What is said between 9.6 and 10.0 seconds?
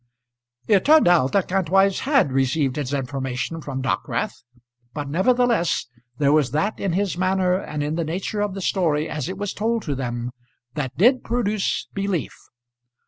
to